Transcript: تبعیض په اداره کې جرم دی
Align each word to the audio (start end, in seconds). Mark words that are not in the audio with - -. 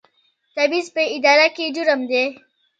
تبعیض 0.55 0.87
په 0.95 1.01
اداره 1.15 1.47
کې 1.55 1.65
جرم 1.75 2.01
دی 2.09 2.25